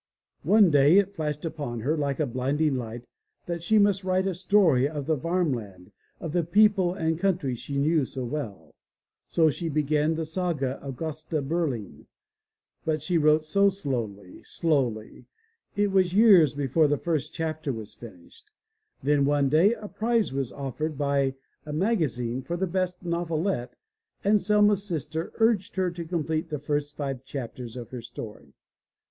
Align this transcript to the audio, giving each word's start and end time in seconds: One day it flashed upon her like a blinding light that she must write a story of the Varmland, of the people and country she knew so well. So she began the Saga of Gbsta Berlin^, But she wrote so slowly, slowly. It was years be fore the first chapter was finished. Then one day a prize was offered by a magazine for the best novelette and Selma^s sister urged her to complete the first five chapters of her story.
One 0.41 0.71
day 0.71 0.97
it 0.97 1.13
flashed 1.13 1.45
upon 1.45 1.81
her 1.81 1.95
like 1.95 2.19
a 2.19 2.25
blinding 2.25 2.73
light 2.75 3.03
that 3.45 3.61
she 3.61 3.77
must 3.77 4.03
write 4.03 4.25
a 4.25 4.33
story 4.33 4.89
of 4.89 5.05
the 5.05 5.15
Varmland, 5.15 5.91
of 6.19 6.31
the 6.33 6.43
people 6.43 6.95
and 6.95 7.19
country 7.19 7.53
she 7.53 7.77
knew 7.77 8.03
so 8.05 8.25
well. 8.25 8.73
So 9.27 9.51
she 9.51 9.69
began 9.69 10.15
the 10.15 10.25
Saga 10.25 10.79
of 10.81 10.95
Gbsta 10.95 11.47
Berlin^, 11.47 12.07
But 12.83 13.03
she 13.03 13.19
wrote 13.19 13.45
so 13.45 13.69
slowly, 13.69 14.41
slowly. 14.41 15.25
It 15.75 15.91
was 15.91 16.15
years 16.15 16.55
be 16.55 16.65
fore 16.65 16.87
the 16.87 16.97
first 16.97 17.31
chapter 17.35 17.71
was 17.71 17.93
finished. 17.93 18.49
Then 19.03 19.23
one 19.23 19.49
day 19.49 19.75
a 19.75 19.87
prize 19.87 20.33
was 20.33 20.51
offered 20.51 20.97
by 20.97 21.35
a 21.63 21.73
magazine 21.73 22.41
for 22.41 22.57
the 22.57 22.65
best 22.65 23.05
novelette 23.05 23.75
and 24.23 24.39
Selma^s 24.39 24.79
sister 24.79 25.31
urged 25.35 25.75
her 25.75 25.91
to 25.91 26.05
complete 26.05 26.49
the 26.49 26.57
first 26.57 26.95
five 26.97 27.23
chapters 27.23 27.75
of 27.77 27.91
her 27.91 28.01
story. 28.01 28.55